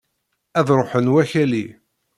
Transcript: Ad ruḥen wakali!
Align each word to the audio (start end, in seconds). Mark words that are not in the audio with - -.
Ad 0.59 0.67
ruḥen 0.77 1.11
wakali! 1.13 1.65